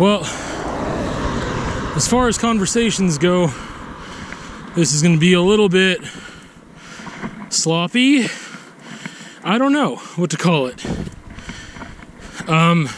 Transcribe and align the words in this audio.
Well, 0.00 0.24
as 1.94 2.08
far 2.08 2.28
as 2.28 2.38
conversations 2.38 3.18
go, 3.18 3.48
this 4.74 4.94
is 4.94 5.02
going 5.02 5.14
to 5.14 5.20
be 5.20 5.34
a 5.34 5.42
little 5.42 5.68
bit 5.68 6.00
sloppy. 7.50 8.24
I 9.44 9.58
don't 9.58 9.74
know 9.74 9.96
what 10.16 10.30
to 10.30 10.38
call 10.38 10.68
it. 10.68 10.82
Um, 12.48 12.88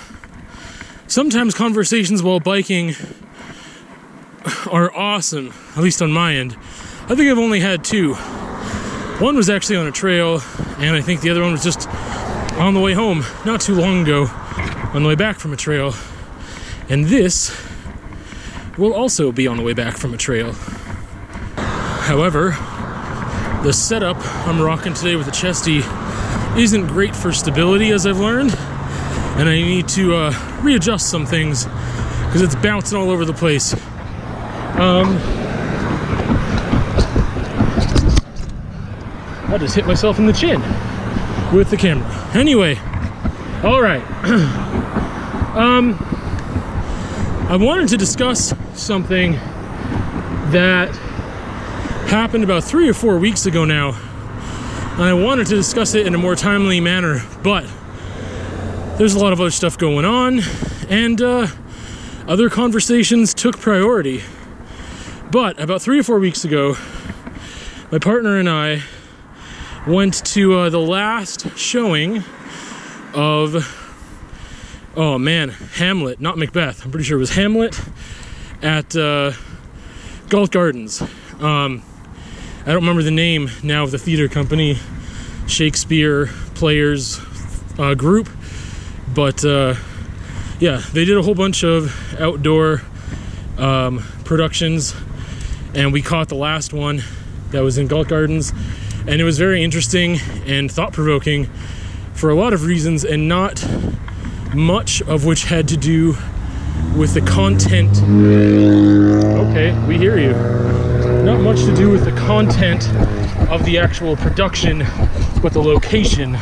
sometimes 1.08 1.56
conversations 1.56 2.22
while 2.22 2.38
biking 2.38 2.94
are 4.70 4.94
awesome, 4.94 5.52
at 5.76 5.82
least 5.82 6.02
on 6.02 6.12
my 6.12 6.36
end. 6.36 6.56
I 7.08 7.16
think 7.16 7.22
I've 7.22 7.36
only 7.36 7.58
had 7.58 7.82
two. 7.82 8.14
One 8.14 9.34
was 9.34 9.50
actually 9.50 9.74
on 9.74 9.88
a 9.88 9.92
trail, 9.92 10.40
and 10.78 10.94
I 10.94 11.00
think 11.00 11.20
the 11.20 11.30
other 11.30 11.42
one 11.42 11.50
was 11.50 11.64
just 11.64 11.88
on 12.60 12.74
the 12.74 12.80
way 12.80 12.92
home 12.92 13.24
not 13.44 13.60
too 13.60 13.74
long 13.74 14.02
ago, 14.02 14.26
on 14.94 15.02
the 15.02 15.08
way 15.08 15.16
back 15.16 15.40
from 15.40 15.52
a 15.52 15.56
trail. 15.56 15.96
And 16.92 17.06
this 17.06 17.58
will 18.76 18.92
also 18.92 19.32
be 19.32 19.46
on 19.46 19.56
the 19.56 19.62
way 19.62 19.72
back 19.72 19.96
from 19.96 20.12
a 20.12 20.18
trail. 20.18 20.52
However, 20.52 22.50
the 23.62 23.72
setup 23.72 24.18
I'm 24.46 24.60
rocking 24.60 24.92
today 24.92 25.16
with 25.16 25.24
the 25.24 25.32
Chesty 25.32 25.80
isn't 26.60 26.88
great 26.88 27.16
for 27.16 27.32
stability, 27.32 27.92
as 27.92 28.06
I've 28.06 28.18
learned, 28.18 28.54
and 29.38 29.48
I 29.48 29.54
need 29.54 29.88
to 29.88 30.14
uh, 30.16 30.60
readjust 30.62 31.08
some 31.08 31.24
things 31.24 31.64
because 31.64 32.42
it's 32.42 32.56
bouncing 32.56 32.98
all 32.98 33.08
over 33.08 33.24
the 33.24 33.32
place. 33.32 33.72
Um, 34.76 35.16
I 39.48 39.56
just 39.58 39.74
hit 39.74 39.86
myself 39.86 40.18
in 40.18 40.26
the 40.26 40.34
chin 40.34 40.60
with 41.56 41.70
the 41.70 41.78
camera. 41.78 42.06
Anyway, 42.34 42.76
all 43.64 43.80
right. 43.80 44.02
um, 45.56 46.11
I 47.52 47.56
wanted 47.56 47.90
to 47.90 47.98
discuss 47.98 48.54
something 48.72 49.32
that 50.52 50.88
happened 52.08 52.44
about 52.44 52.64
three 52.64 52.88
or 52.88 52.94
four 52.94 53.18
weeks 53.18 53.44
ago 53.44 53.66
now. 53.66 53.90
And 54.92 55.02
I 55.02 55.12
wanted 55.12 55.48
to 55.48 55.56
discuss 55.56 55.94
it 55.94 56.06
in 56.06 56.14
a 56.14 56.18
more 56.18 56.34
timely 56.34 56.80
manner, 56.80 57.20
but 57.42 57.70
there's 58.96 59.12
a 59.12 59.18
lot 59.18 59.34
of 59.34 59.40
other 59.42 59.50
stuff 59.50 59.76
going 59.76 60.06
on, 60.06 60.40
and 60.88 61.20
uh, 61.20 61.48
other 62.26 62.48
conversations 62.48 63.34
took 63.34 63.58
priority. 63.58 64.22
But 65.30 65.60
about 65.60 65.82
three 65.82 66.00
or 66.00 66.04
four 66.04 66.20
weeks 66.20 66.46
ago, 66.46 66.78
my 67.90 67.98
partner 67.98 68.38
and 68.38 68.48
I 68.48 68.82
went 69.86 70.24
to 70.28 70.54
uh, 70.54 70.70
the 70.70 70.80
last 70.80 71.54
showing 71.58 72.24
of 73.12 73.81
oh 74.96 75.18
man 75.18 75.48
hamlet 75.48 76.20
not 76.20 76.38
macbeth. 76.38 76.84
I'm 76.84 76.90
pretty 76.90 77.04
sure 77.04 77.16
it 77.16 77.20
was 77.20 77.30
hamlet 77.30 77.80
at 78.62 78.94
uh, 78.96 79.32
gardens. 80.28 81.02
Um, 81.40 81.82
i 82.62 82.66
don't 82.66 82.76
remember 82.76 83.02
the 83.02 83.10
name 83.10 83.50
now 83.62 83.82
of 83.82 83.90
the 83.90 83.98
theater 83.98 84.28
company 84.28 84.78
shakespeare 85.48 86.26
players 86.54 87.20
uh, 87.78 87.94
group 87.94 88.28
but 89.12 89.44
uh, 89.44 89.74
yeah 90.60 90.82
they 90.92 91.04
did 91.04 91.16
a 91.18 91.22
whole 91.22 91.34
bunch 91.34 91.64
of 91.64 92.20
outdoor 92.20 92.82
um, 93.58 93.98
productions 94.24 94.94
and 95.74 95.92
we 95.92 96.00
caught 96.00 96.28
the 96.28 96.36
last 96.36 96.72
one 96.72 97.02
that 97.50 97.62
was 97.62 97.78
in 97.78 97.88
galt 97.88 98.08
gardens 98.08 98.52
and 99.06 99.20
it 99.20 99.24
was 99.24 99.38
very 99.38 99.64
interesting 99.64 100.18
and 100.46 100.70
thought 100.70 100.92
provoking 100.92 101.48
for 102.14 102.30
a 102.30 102.34
lot 102.36 102.52
of 102.52 102.64
reasons, 102.64 103.04
and 103.04 103.28
not 103.28 103.66
much 104.54 105.00
of 105.02 105.24
which 105.24 105.44
had 105.44 105.68
to 105.68 105.76
do 105.76 106.16
with 106.96 107.14
the 107.14 107.20
content. 107.22 107.96
Okay, 109.48 109.86
we 109.86 109.96
hear 109.96 110.18
you. 110.18 110.32
Not 111.22 111.40
much 111.40 111.60
to 111.64 111.74
do 111.74 111.88
with 111.90 112.04
the 112.04 112.12
content 112.12 112.88
of 113.50 113.64
the 113.64 113.78
actual 113.78 114.16
production, 114.16 114.84
but 115.42 115.52
the 115.52 115.62
location 115.62 116.36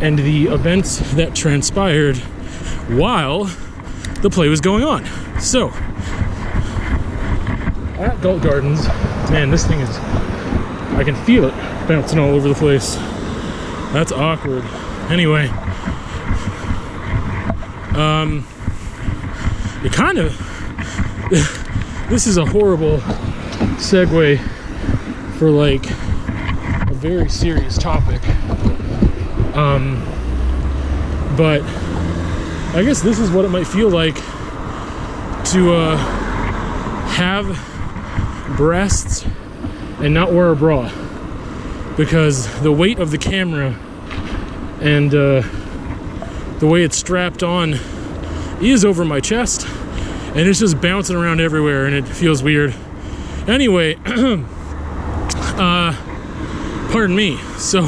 and 0.00 0.18
the 0.18 0.46
events 0.46 0.98
that 1.14 1.34
transpired 1.34 2.16
while 2.88 3.44
the 4.22 4.30
play 4.30 4.48
was 4.48 4.60
going 4.60 4.84
on. 4.84 5.04
So, 5.40 5.68
at 7.98 8.20
Galt 8.20 8.42
Gardens, 8.42 8.86
man, 9.30 9.50
this 9.50 9.66
thing 9.66 9.80
is 9.80 9.88
I 10.96 11.02
can 11.04 11.14
feel 11.24 11.44
it 11.44 11.54
bouncing 11.86 12.18
all 12.18 12.30
over 12.30 12.48
the 12.48 12.54
place. 12.54 12.96
That's 13.92 14.12
awkward. 14.12 14.64
Anyway, 15.10 15.50
um, 17.96 18.46
it 19.84 19.92
kind 19.92 20.18
of, 20.18 20.32
this 22.10 22.26
is 22.26 22.36
a 22.36 22.44
horrible 22.44 22.98
segue 23.78 24.38
for 25.38 25.50
like 25.50 25.84
a 26.90 26.94
very 26.94 27.28
serious 27.28 27.78
topic. 27.78 28.22
Um, 29.56 30.02
but 31.36 31.62
I 32.74 32.82
guess 32.84 33.00
this 33.00 33.18
is 33.18 33.30
what 33.30 33.44
it 33.44 33.48
might 33.48 33.66
feel 33.66 33.88
like 33.88 34.16
to 35.52 35.72
uh, 35.72 35.96
have 37.06 37.46
breasts 38.56 39.26
and 40.00 40.12
not 40.12 40.32
wear 40.32 40.50
a 40.50 40.56
bra 40.56 40.90
because 41.96 42.60
the 42.60 42.72
weight 42.72 42.98
of 42.98 43.10
the 43.10 43.18
camera 43.18 43.74
and 44.80 45.14
uh, 45.14 45.42
the 46.58 46.66
way 46.66 46.82
it's 46.82 46.96
strapped 46.96 47.42
on 47.42 47.74
is 48.62 48.84
over 48.84 49.04
my 49.04 49.20
chest 49.20 49.66
and 50.36 50.48
it's 50.48 50.58
just 50.58 50.80
bouncing 50.80 51.16
around 51.16 51.40
everywhere 51.40 51.86
and 51.86 51.94
it 51.94 52.06
feels 52.06 52.42
weird. 52.42 52.74
Anyway, 53.48 53.94
uh, 55.56 55.94
pardon 56.90 57.16
me. 57.16 57.38
So, 57.56 57.84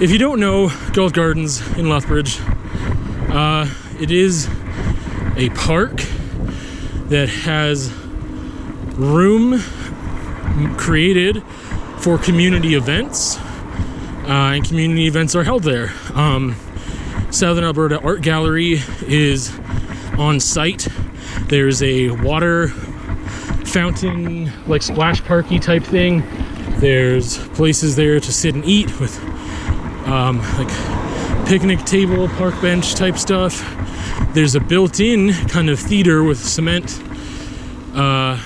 if 0.00 0.10
you 0.10 0.18
don't 0.18 0.40
know 0.40 0.70
Galt 0.92 1.14
Gardens 1.14 1.60
in 1.78 1.88
Lethbridge, 1.88 2.40
uh, 3.30 3.66
it 4.00 4.10
is 4.10 4.48
a 5.36 5.48
park 5.50 5.96
that 7.08 7.28
has 7.28 7.92
room 8.96 9.60
created 10.76 11.42
for 11.98 12.18
community 12.18 12.74
events, 12.74 13.38
uh, 14.24 14.54
and 14.54 14.64
community 14.64 15.06
events 15.06 15.34
are 15.34 15.44
held 15.44 15.62
there. 15.62 15.92
Um, 16.14 16.56
Southern 17.30 17.64
Alberta 17.64 18.00
Art 18.00 18.22
Gallery 18.22 18.80
is 19.06 19.56
on 20.18 20.40
site. 20.40 20.88
There's 21.48 21.82
a 21.82 22.10
water 22.10 22.68
fountain, 23.66 24.52
like 24.66 24.82
splash 24.82 25.22
parky 25.24 25.58
type 25.58 25.82
thing. 25.82 26.22
There's 26.78 27.38
places 27.48 27.96
there 27.96 28.20
to 28.20 28.32
sit 28.32 28.54
and 28.54 28.64
eat 28.64 29.00
with 29.00 29.18
um, 30.06 30.38
like 30.56 31.46
picnic 31.46 31.80
table, 31.84 32.28
park 32.28 32.60
bench 32.60 32.94
type 32.94 33.18
stuff. 33.18 33.62
There's 34.32 34.54
a 34.54 34.60
built-in 34.60 35.32
kind 35.48 35.70
of 35.70 35.78
theater 35.78 36.22
with 36.22 36.38
cement. 36.38 37.02
Uh, 37.94 38.40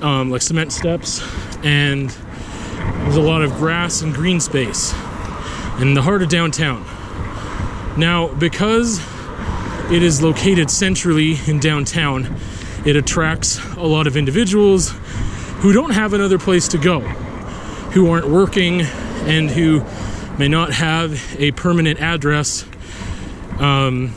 um, 0.00 0.30
like 0.30 0.42
cement 0.42 0.72
steps, 0.72 1.22
and 1.64 2.14
there's 3.02 3.16
a 3.16 3.22
lot 3.22 3.42
of 3.42 3.52
grass 3.54 4.02
and 4.02 4.14
green 4.14 4.40
space 4.40 4.92
in 5.80 5.94
the 5.94 6.02
heart 6.02 6.22
of 6.22 6.28
downtown. 6.28 6.84
Now, 7.96 8.28
because 8.28 9.00
it 9.90 10.02
is 10.02 10.22
located 10.22 10.70
centrally 10.70 11.38
in 11.46 11.58
downtown, 11.60 12.36
it 12.84 12.96
attracts 12.96 13.58
a 13.76 13.86
lot 13.86 14.06
of 14.06 14.16
individuals 14.16 14.90
who 15.60 15.72
don't 15.72 15.90
have 15.90 16.12
another 16.12 16.38
place 16.38 16.68
to 16.68 16.78
go, 16.78 17.00
who 17.00 18.10
aren't 18.10 18.28
working, 18.28 18.82
and 18.82 19.50
who 19.50 19.84
may 20.38 20.48
not 20.48 20.72
have 20.72 21.36
a 21.40 21.50
permanent 21.52 22.00
address. 22.00 22.64
Um, 23.58 24.14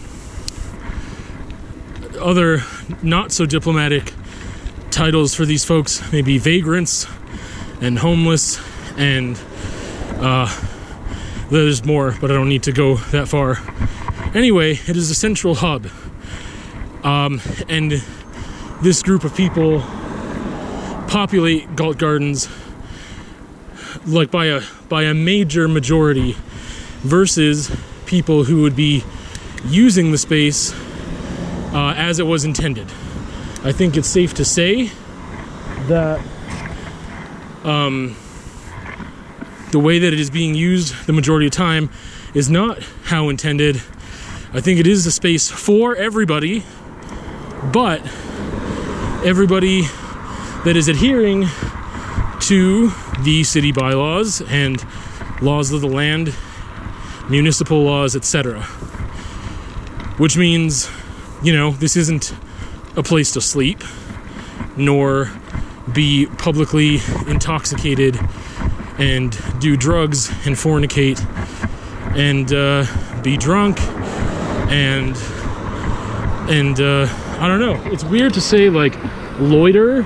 other 2.19 2.63
not 3.01 3.31
so 3.31 3.45
diplomatic 3.45 4.13
titles 4.91 5.33
for 5.33 5.45
these 5.45 5.65
folks 5.65 6.11
may 6.11 6.21
be 6.21 6.37
vagrants 6.37 7.07
and 7.81 7.97
homeless 7.97 8.59
and 9.01 9.41
uh, 10.21 10.47
there's 11.49 11.83
more 11.83 12.15
but 12.21 12.29
i 12.29 12.33
don't 12.35 12.49
need 12.49 12.63
to 12.63 12.71
go 12.71 12.95
that 12.95 13.27
far. 13.27 13.57
Anyway 14.35 14.71
it 14.73 14.95
is 14.95 15.09
a 15.09 15.15
central 15.15 15.55
hub. 15.55 15.87
Um, 17.03 17.41
and 17.67 18.03
this 18.83 19.01
group 19.01 19.23
of 19.23 19.35
people 19.35 19.81
populate 21.07 21.75
galt 21.75 21.97
gardens 21.97 22.47
like 24.05 24.29
by 24.29 24.45
a 24.45 24.61
by 24.87 25.03
a 25.03 25.13
major 25.13 25.67
majority 25.67 26.35
versus 27.01 27.75
people 28.05 28.43
who 28.43 28.61
would 28.61 28.75
be 28.75 29.03
using 29.65 30.11
the 30.11 30.17
space 30.17 30.73
uh, 31.73 31.93
as 31.97 32.19
it 32.19 32.23
was 32.23 32.45
intended. 32.45 32.87
I 33.63 33.71
think 33.71 33.97
it's 33.97 34.07
safe 34.07 34.33
to 34.35 34.45
say 34.45 34.91
that 35.87 36.19
um, 37.63 38.15
the 39.71 39.79
way 39.79 39.99
that 39.99 40.13
it 40.13 40.19
is 40.19 40.29
being 40.29 40.55
used 40.55 40.93
the 41.05 41.13
majority 41.13 41.47
of 41.47 41.51
time 41.51 41.89
is 42.33 42.49
not 42.49 42.81
how 43.05 43.29
intended. 43.29 43.77
I 44.53 44.61
think 44.61 44.79
it 44.79 44.87
is 44.87 45.05
a 45.05 45.11
space 45.11 45.49
for 45.49 45.95
everybody, 45.95 46.63
but 47.71 48.01
everybody 49.23 49.83
that 50.63 50.73
is 50.75 50.87
adhering 50.87 51.47
to 52.41 52.91
the 53.23 53.43
city 53.43 53.71
bylaws 53.71 54.41
and 54.41 54.83
laws 55.41 55.71
of 55.71 55.81
the 55.81 55.87
land, 55.87 56.33
municipal 57.29 57.83
laws, 57.83 58.15
etc. 58.15 58.63
Which 60.17 60.37
means, 60.37 60.89
you 61.41 61.53
know, 61.53 61.71
this 61.71 61.95
isn't 61.95 62.33
a 62.95 63.03
place 63.03 63.31
to 63.33 63.41
sleep, 63.41 63.83
nor 64.75 65.31
be 65.93 66.25
publicly 66.37 66.99
intoxicated 67.27 68.19
and 69.01 69.35
do 69.59 69.75
drugs 69.75 70.29
and 70.45 70.55
fornicate 70.55 71.19
and 72.15 72.53
uh, 72.53 72.85
be 73.23 73.35
drunk 73.35 73.81
and 74.69 75.17
and 76.47 76.79
uh, 76.79 77.07
I 77.39 77.47
don't 77.47 77.59
know. 77.59 77.81
It's 77.91 78.03
weird 78.03 78.35
to 78.35 78.41
say 78.41 78.69
like 78.69 78.95
loiter 79.39 80.03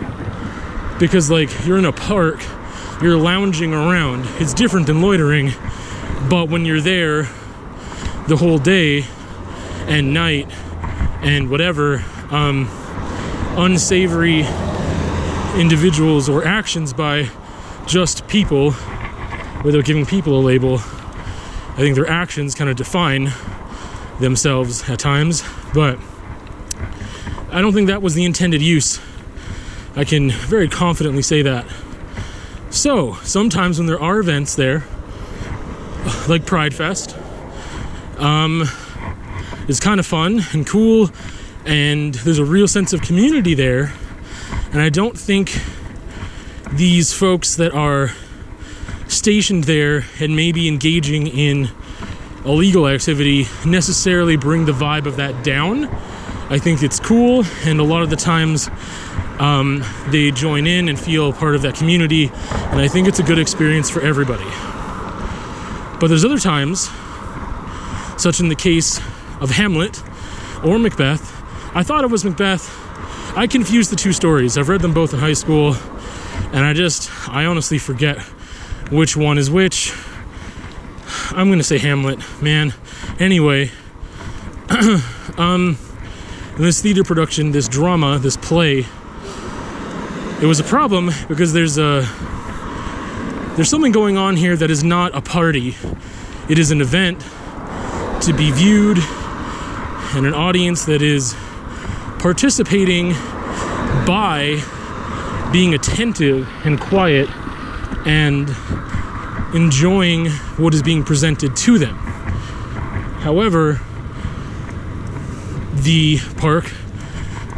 because 0.97 1.29
like 1.29 1.49
you're 1.65 1.77
in 1.77 1.83
a 1.83 1.91
park, 1.91 2.41
you're 3.01 3.17
lounging 3.17 3.73
around. 3.73 4.25
It's 4.39 4.53
different 4.53 4.87
than 4.87 5.01
loitering, 5.01 5.51
but 6.29 6.47
when 6.47 6.63
you're 6.63 6.79
there 6.79 7.23
the 8.27 8.37
whole 8.37 8.59
day 8.59 9.03
and 9.87 10.13
night 10.13 10.49
and 11.21 11.49
whatever, 11.49 12.01
um, 12.31 12.69
unsavory 13.57 14.45
individuals 15.59 16.29
or 16.29 16.45
actions 16.45 16.93
by 16.93 17.29
just 17.87 18.27
people 18.27 18.73
without 19.63 19.85
giving 19.85 20.05
people 20.05 20.39
a 20.39 20.41
label. 20.41 20.75
I 20.75 21.79
think 21.79 21.95
their 21.95 22.09
actions 22.09 22.55
kind 22.55 22.69
of 22.69 22.75
define 22.75 23.31
themselves 24.19 24.89
at 24.89 24.99
times, 24.99 25.43
but 25.73 25.99
I 27.51 27.61
don't 27.61 27.73
think 27.73 27.87
that 27.87 28.01
was 28.01 28.15
the 28.15 28.25
intended 28.25 28.61
use. 28.61 28.99
I 29.95 30.03
can 30.03 30.31
very 30.31 30.67
confidently 30.67 31.21
say 31.21 31.41
that. 31.41 31.65
So, 32.69 33.13
sometimes 33.23 33.77
when 33.77 33.87
there 33.87 33.99
are 33.99 34.19
events 34.19 34.55
there, 34.55 34.83
like 36.27 36.45
Pride 36.45 36.73
Fest, 36.73 37.15
um, 38.17 38.63
it's 39.67 39.79
kind 39.79 39.99
of 39.99 40.05
fun 40.05 40.43
and 40.53 40.67
cool, 40.67 41.09
and 41.65 42.13
there's 42.13 42.39
a 42.39 42.45
real 42.45 42.67
sense 42.67 42.93
of 42.93 43.01
community 43.01 43.53
there. 43.53 43.93
And 44.71 44.81
I 44.81 44.89
don't 44.89 45.17
think 45.17 45.57
these 46.75 47.13
folks 47.13 47.55
that 47.55 47.73
are 47.73 48.11
stationed 49.07 49.63
there 49.63 50.05
and 50.19 50.35
maybe 50.35 50.67
engaging 50.67 51.27
in 51.27 51.69
illegal 52.43 52.87
activity 52.87 53.47
necessarily 53.65 54.35
bring 54.35 54.65
the 54.65 54.71
vibe 54.71 55.05
of 55.05 55.15
that 55.15 55.43
down. 55.43 55.85
I 56.47 56.59
think 56.59 56.83
it's 56.83 56.99
cool, 56.99 57.43
and 57.63 57.79
a 57.79 57.83
lot 57.83 58.03
of 58.03 58.09
the 58.09 58.15
times 58.15 58.69
um, 59.39 59.83
they 60.09 60.31
join 60.31 60.67
in 60.67 60.89
and 60.89 60.99
feel 60.99 61.33
part 61.33 61.55
of 61.55 61.61
that 61.63 61.75
community, 61.75 62.25
and 62.25 62.79
I 62.79 62.87
think 62.87 63.07
it's 63.07 63.19
a 63.19 63.23
good 63.23 63.39
experience 63.39 63.89
for 63.89 64.01
everybody. 64.01 64.45
But 65.99 66.07
there's 66.07 66.25
other 66.25 66.37
times, 66.37 66.89
such 68.21 68.39
in 68.39 68.49
the 68.49 68.55
case 68.55 68.99
of 69.39 69.49
Hamlet 69.49 70.03
or 70.63 70.77
Macbeth. 70.77 71.31
I 71.75 71.83
thought 71.83 72.03
it 72.03 72.11
was 72.11 72.23
Macbeth. 72.23 72.69
I 73.35 73.47
confused 73.47 73.91
the 73.91 73.95
two 73.95 74.13
stories. 74.13 74.57
I've 74.57 74.69
read 74.69 74.81
them 74.81 74.93
both 74.93 75.13
in 75.13 75.19
high 75.19 75.33
school, 75.33 75.75
and 76.53 76.65
I 76.65 76.73
just, 76.73 77.09
I 77.29 77.45
honestly 77.45 77.77
forget 77.77 78.19
which 78.91 79.17
one 79.17 79.37
is 79.37 79.49
which. 79.49 79.93
I'm 81.31 81.49
gonna 81.49 81.63
say 81.63 81.77
Hamlet, 81.77 82.19
man. 82.41 82.73
Anyway, 83.19 83.71
um, 85.37 85.77
this 86.57 86.81
theater 86.81 87.03
production, 87.03 87.51
this 87.51 87.67
drama, 87.67 88.19
this 88.19 88.37
play, 88.37 88.85
it 90.41 90.45
was 90.45 90.59
a 90.59 90.63
problem 90.63 91.11
because 91.27 91.53
there's 91.53 91.77
a 91.77 92.07
there's 93.55 93.69
something 93.69 93.91
going 93.91 94.17
on 94.17 94.35
here 94.35 94.55
that 94.55 94.69
is 94.69 94.83
not 94.83 95.15
a 95.15 95.21
party. 95.21 95.75
It 96.49 96.59
is 96.59 96.71
an 96.71 96.81
event 96.81 97.21
to 98.21 98.33
be 98.33 98.51
viewed 98.51 98.97
and 100.15 100.25
an 100.25 100.33
audience 100.33 100.85
that 100.85 101.01
is 101.01 101.33
participating 102.19 103.11
by 104.05 104.61
being 105.55 105.73
attentive 105.73 106.45
and 106.65 106.81
quiet 106.81 107.29
and 108.05 108.53
enjoying 109.55 110.29
what 110.57 110.73
is 110.73 110.83
being 110.83 111.01
presented 111.01 111.55
to 111.55 111.77
them. 111.77 111.95
However, 113.21 113.79
the 115.75 116.19
park 116.35 116.69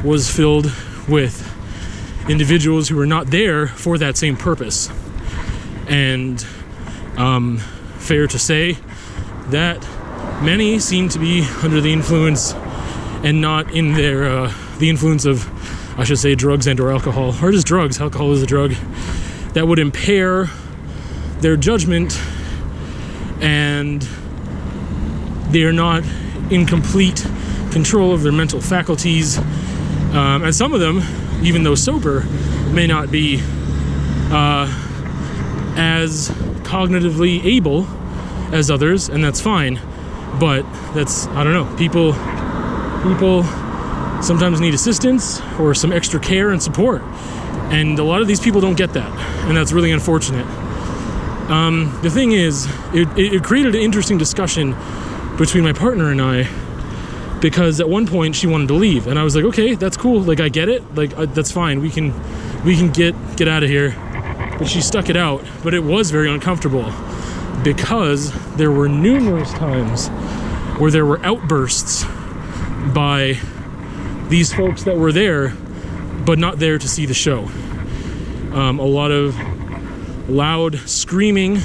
was 0.04 0.30
filled 0.30 0.72
with 1.10 1.42
individuals 2.30 2.88
who 2.88 2.96
were 2.96 3.08
not 3.08 3.32
there 3.32 3.66
for 3.66 3.98
that 3.98 4.16
same 4.16 4.38
purpose. 4.38 4.92
And 5.88 6.46
um, 7.18 7.58
fair 7.98 8.28
to 8.28 8.38
say 8.38 8.78
that 9.48 9.82
many 10.44 10.78
seem 10.78 11.10
to 11.10 11.18
be 11.18 11.48
under 11.64 11.82
the 11.82 11.92
influence 11.92 12.54
and 13.24 13.42
not 13.42 13.72
in 13.72 13.94
their 13.94 14.30
uh, 14.30 14.54
the 14.78 14.88
influence 14.88 15.26
of 15.26 15.50
I 15.98 16.04
should 16.04 16.20
say 16.20 16.36
drugs 16.36 16.68
and 16.68 16.80
or 16.80 16.92
alcohol. 16.92 17.34
Or 17.42 17.52
just 17.52 17.66
drugs. 17.66 18.00
Alcohol 18.00 18.32
is 18.32 18.44
a 18.44 18.46
drug 18.46 18.74
that 19.54 19.68
would 19.68 19.80
impair 19.80 20.46
their 21.40 21.58
judgment 21.58 22.20
and 23.42 24.04
they 25.50 25.64
are 25.64 25.74
not 25.74 26.04
in 26.52 26.68
complete 26.68 27.26
control 27.72 28.14
of 28.14 28.22
their 28.22 28.32
mental 28.32 28.62
faculties. 28.62 29.40
Um, 29.40 30.44
and 30.44 30.56
some 30.56 30.74
of 30.74 30.80
them 30.80 31.02
even 31.42 31.64
though 31.64 31.76
sober 31.76 32.22
may 32.72 32.86
not 32.86 33.10
be 33.10 33.42
uh, 34.32 34.68
as 35.78 36.30
cognitively 36.64 37.44
able 37.44 37.88
as 38.52 38.70
others 38.70 39.10
and 39.10 39.24
that's 39.24 39.42
fine. 39.42 39.80
But 40.40 40.62
that's 40.94 41.26
i 41.30 41.44
don't 41.44 41.54
know. 41.54 41.76
People 41.76 42.14
people 43.02 43.44
sometimes 44.22 44.60
need 44.60 44.74
assistance 44.74 45.42
or 45.60 45.74
some 45.74 45.92
extra 45.92 46.20
care 46.20 46.50
and 46.50 46.62
support. 46.62 47.02
And 47.72 48.00
a 48.00 48.04
lot 48.04 48.22
of 48.22 48.28
these 48.28 48.40
people 48.40 48.62
don't 48.62 48.78
get 48.78 48.94
that 48.94 49.12
and 49.48 49.56
that's 49.56 49.72
really 49.72 49.92
unfortunate. 49.92 50.46
Um, 51.50 51.98
the 52.02 52.10
thing 52.10 52.34
is 52.34 52.66
it, 52.94 53.08
it 53.18 53.44
created 53.44 53.76
an 53.76 53.82
interesting 53.82 54.18
discussion 54.18 54.76
between 55.38 55.64
my 55.64 55.72
partner 55.72 56.10
and 56.12 56.22
i 56.22 56.50
because 57.40 57.80
at 57.80 57.88
one 57.88 58.08
point 58.08 58.36
she 58.36 58.48
wanted 58.48 58.68
to 58.68 58.74
leave 58.74 59.06
and 59.06 59.20
i 59.20 59.24
was 59.24 59.36
like 59.36 59.46
okay 59.46 59.76
that's 59.76 59.96
cool. 59.96 60.22
Like 60.22 60.40
i 60.40 60.50
get 60.50 60.68
it. 60.70 60.96
Like 60.96 61.12
that's 61.34 61.52
fine. 61.52 61.82
We 61.82 61.90
can 61.90 62.14
we 62.64 62.76
can 62.76 62.92
get 62.92 63.16
get 63.38 63.48
out 63.48 63.64
of 63.64 63.70
here. 63.70 63.96
But 64.58 64.68
she 64.68 64.82
stuck 64.82 65.10
it 65.10 65.18
out 65.18 65.46
but 65.64 65.74
it 65.74 65.84
was 65.84 66.12
very 66.12 66.30
uncomfortable 66.30 66.92
because 67.64 68.32
there 68.56 68.72
were 68.72 68.90
numerous 68.90 69.52
times 69.54 70.10
where 70.80 70.92
there 70.92 71.06
were 71.06 71.24
outbursts 71.26 72.04
by 72.94 73.40
these 74.30 74.54
folks 74.54 74.84
that 74.84 74.98
were 74.98 75.12
there, 75.12 75.50
but 76.26 76.38
not 76.38 76.60
there 76.60 76.78
to 76.78 76.88
see 76.88 77.06
the 77.06 77.14
show. 77.14 77.46
Um, 78.54 78.80
a 78.80 78.86
lot 78.86 79.12
of 79.12 79.38
loud 80.30 80.78
screaming. 80.80 81.58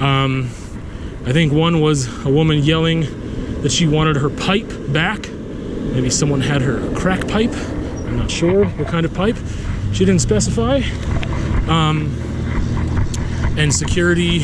Um, 0.00 0.50
I 1.26 1.32
think 1.32 1.52
one 1.52 1.80
was 1.80 2.24
a 2.24 2.30
woman 2.30 2.58
yelling 2.62 3.02
that 3.62 3.70
she 3.70 3.86
wanted 3.86 4.16
her 4.16 4.30
pipe 4.30 4.70
back. 4.88 5.30
Maybe 5.30 6.10
someone 6.10 6.40
had 6.40 6.62
her 6.62 6.94
crack 6.96 7.28
pipe. 7.28 7.52
I'm 7.52 8.16
not 8.16 8.30
sure 8.30 8.64
what 8.64 8.88
kind 8.88 9.04
of 9.04 9.14
pipe. 9.14 9.36
She 9.92 10.04
didn't 10.04 10.20
specify. 10.20 10.80
Um, 11.68 12.16
and 13.58 13.74
security 13.74 14.40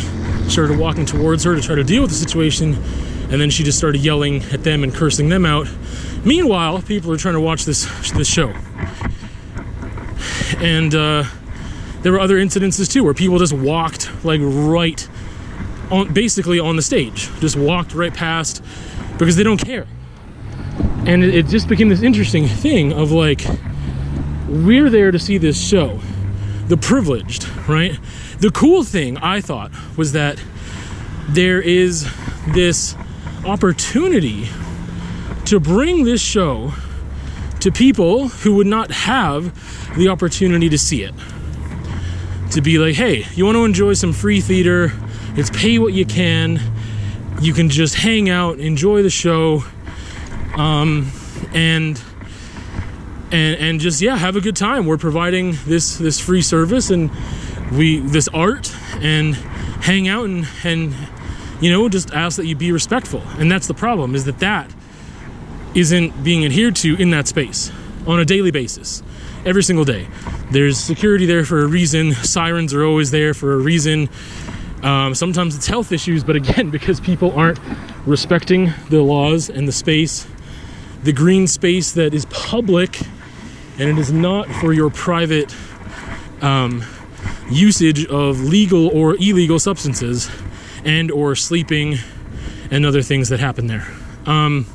started 0.49 0.79
walking 0.79 1.07
towards 1.07 1.45
her 1.45 1.55
to 1.55 1.63
try 1.63 1.75
to 1.75 1.85
deal 1.85 2.03
with 2.03 2.11
the 2.11 2.17
situation, 2.17 2.75
and 3.31 3.41
then 3.41 3.51
she 3.51 3.63
just 3.63 3.79
started 3.79 4.01
yelling 4.01 4.43
at 4.53 4.63
them 4.65 4.85
and 4.85 4.95
cursing 4.95 5.29
them 5.29 5.45
out. 5.45 5.69
Meanwhile, 6.25 6.83
people 6.83 7.13
are 7.13 7.17
trying 7.17 7.35
to 7.35 7.41
watch 7.41 7.65
this 7.65 7.87
this 8.13 8.29
show, 8.29 8.53
and 10.59 10.95
uh, 10.95 11.25
there 12.03 12.13
were 12.13 12.21
other 12.21 12.37
incidences 12.37 12.91
too 12.91 13.05
where 13.05 13.15
people 13.15 13.39
just 13.39 13.53
walked 13.53 14.11
like 14.25 14.41
right 14.43 15.09
on, 15.91 16.13
basically 16.13 16.59
on 16.59 16.77
the 16.77 16.83
stage, 16.83 17.29
just 17.41 17.57
walked 17.57 17.95
right 17.95 18.15
past 18.15 18.63
because 19.19 19.37
they 19.37 19.43
don't 19.43 19.63
care, 19.65 19.87
and 21.07 21.23
it, 21.23 21.35
it 21.35 21.47
just 21.47 21.69
became 21.69 21.89
this 21.89 22.03
interesting 22.03 22.47
thing 22.47 22.93
of 22.93 23.13
like 23.13 23.45
we're 24.49 24.91
there 24.91 25.11
to 25.11 25.19
see 25.19 25.39
this 25.39 25.61
show, 25.61 26.01
the 26.69 26.77
privileged, 26.77 27.49
right? 27.69 27.99
The 28.39 28.51
cool 28.51 28.85
thing 28.85 29.17
I 29.19 29.41
thought 29.41 29.73
was 29.97 30.13
that 30.13 30.41
there 31.29 31.61
is 31.61 32.09
this 32.49 32.95
opportunity 33.47 34.49
to 35.47 35.61
bring 35.61 36.05
this 36.05 36.21
show 36.21 36.73
to 37.61 37.71
people 37.73 38.29
who 38.29 38.55
would 38.57 38.67
not 38.67 38.91
have 38.91 39.97
the 39.97 40.09
opportunity 40.09 40.69
to 40.69 40.79
see 40.79 41.03
it. 41.03 41.15
To 42.53 42.61
be 42.61 42.79
like, 42.79 42.95
hey, 42.95 43.27
you 43.35 43.45
want 43.45 43.57
to 43.57 43.65
enjoy 43.65 43.95
some 43.95 44.13
free 44.13 44.41
theater? 44.41 44.93
It's 45.35 45.51
pay 45.51 45.79
what 45.79 45.93
you 45.93 46.07
can. 46.07 46.61
You 47.41 47.53
can 47.53 47.69
just 47.69 47.95
hang 47.95 48.31
out, 48.31 48.59
enjoy 48.59 49.03
the 49.03 49.11
show, 49.11 49.65
um, 50.57 51.11
and 51.53 52.01
and 53.31 53.57
and 53.57 53.81
just 53.81 54.01
yeah, 54.01 54.17
have 54.17 54.37
a 54.37 54.41
good 54.41 54.57
time. 54.57 54.87
We're 54.87 54.97
providing 54.97 55.57
this 55.67 55.99
this 55.99 56.19
free 56.19 56.43
service 56.43 56.91
and 56.91 57.11
we 57.73 57.99
this 57.99 58.29
art 58.29 58.75
and 59.01 59.35
hang 59.35 60.09
out 60.09 60.25
and 60.25 60.49
and 60.65 60.95
you 61.61 61.71
know 61.71 61.89
just 61.89 62.13
ask 62.13 62.37
that 62.37 62.47
you 62.47 62.57
be 62.57 62.73
respectful. 62.73 63.23
And 63.39 63.51
that's 63.51 63.67
the 63.67 63.75
problem 63.75 64.15
is 64.15 64.25
that 64.25 64.39
that 64.41 64.73
isn't 65.75 66.25
being 66.25 66.45
adhered 66.45 66.77
to 66.77 66.97
in 66.97 67.11
that 67.11 67.29
space 67.29 67.71
on 68.07 68.21
a 68.21 68.25
daily 68.25 68.51
basis, 68.51 69.03
every 69.45 69.63
single 69.63 69.85
day. 69.85 70.09
There's 70.51 70.79
security 70.79 71.27
there 71.27 71.45
for 71.45 71.63
a 71.63 71.67
reason. 71.67 72.13
Sirens 72.13 72.73
are 72.73 72.85
always 72.85 73.11
there 73.11 73.35
for 73.35 73.53
a 73.53 73.59
reason. 73.59 74.09
Um, 74.83 75.15
sometimes 75.15 75.57
it's 75.57 75.67
health 75.67 75.93
issues, 75.93 76.23
but 76.25 76.37
again, 76.37 76.71
because 76.77 77.01
people 77.01 77.33
aren't 77.33 77.59
respecting 78.07 78.73
the 78.89 79.03
laws 79.03 79.51
and 79.51 79.67
the 79.67 79.73
space, 79.73 80.27
the 81.03 81.13
green 81.13 81.47
space 81.47 81.93
that 81.93 82.15
is 82.15 82.25
public 82.27 83.01
and 83.79 83.91
it 83.91 83.99
is 83.99 84.13
not 84.13 84.49
for 84.49 84.73
your 84.73 84.91
private 84.91 85.55
um, 86.41 86.83
usage 87.51 88.07
of 88.07 88.41
legal 88.41 88.89
or 88.89 89.15
illegal 89.17 89.59
substances 89.59 90.31
and 90.87 91.11
or 91.11 91.35
sleeping 91.35 91.99
and 92.71 92.87
other 92.87 93.03
things 93.03 93.29
that 93.29 93.41
happen 93.41 93.67
there. 93.67 93.87
Um, 94.25 94.67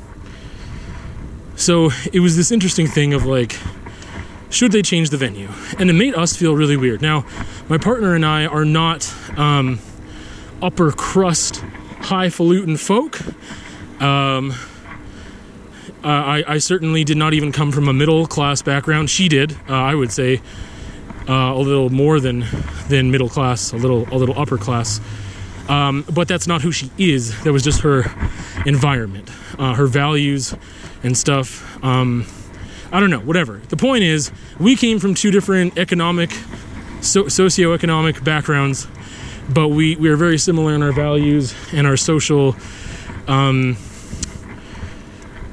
so 1.56 1.90
it 2.12 2.20
was 2.20 2.36
this 2.36 2.52
interesting 2.52 2.86
thing 2.86 3.14
of 3.14 3.24
like, 3.26 3.58
should 4.50 4.72
they 4.72 4.82
change 4.82 5.10
the 5.10 5.16
venue? 5.16 5.48
And 5.78 5.88
it 5.88 5.94
made 5.94 6.14
us 6.14 6.36
feel 6.36 6.54
really 6.54 6.76
weird. 6.76 7.00
Now, 7.00 7.24
my 7.68 7.78
partner 7.78 8.14
and 8.14 8.24
I 8.24 8.46
are 8.46 8.64
not 8.64 9.12
um, 9.38 9.80
upper 10.60 10.92
crust, 10.92 11.64
highfalutin 12.00 12.76
folk. 12.76 13.20
Um, 14.00 14.54
I, 16.04 16.44
I, 16.46 16.58
certainly 16.58 17.04
did 17.04 17.16
not 17.16 17.32
even 17.32 17.52
come 17.52 17.70
from 17.70 17.88
a 17.88 17.92
middle 17.92 18.26
class 18.26 18.60
background. 18.60 19.08
She 19.08 19.28
did, 19.28 19.52
uh, 19.68 19.74
I 19.74 19.94
would 19.94 20.10
say, 20.10 20.40
uh, 21.28 21.32
a 21.32 21.58
little 21.58 21.90
more 21.90 22.18
than 22.18 22.44
than 22.88 23.12
middle 23.12 23.28
class, 23.28 23.72
a 23.72 23.76
little 23.76 24.08
a 24.10 24.16
little 24.16 24.36
upper 24.36 24.58
class. 24.58 25.00
Um, 25.68 26.04
but 26.12 26.28
that's 26.28 26.46
not 26.46 26.62
who 26.62 26.72
she 26.72 26.90
is. 26.98 27.40
That 27.44 27.52
was 27.52 27.62
just 27.62 27.80
her 27.82 28.04
environment, 28.66 29.30
uh, 29.58 29.74
her 29.74 29.86
values, 29.86 30.54
and 31.02 31.16
stuff. 31.16 31.82
Um, 31.84 32.26
I 32.90 33.00
don't 33.00 33.10
know, 33.10 33.20
whatever. 33.20 33.60
The 33.68 33.76
point 33.76 34.04
is, 34.04 34.30
we 34.58 34.76
came 34.76 34.98
from 34.98 35.14
two 35.14 35.30
different 35.30 35.78
economic, 35.78 36.30
so- 37.00 37.24
socioeconomic 37.24 38.22
backgrounds, 38.24 38.86
but 39.48 39.68
we 39.68 39.96
we 39.96 40.08
are 40.08 40.16
very 40.16 40.38
similar 40.38 40.74
in 40.74 40.82
our 40.82 40.92
values 40.92 41.54
and 41.72 41.86
our 41.86 41.96
social. 41.96 42.56
Um, 43.28 43.76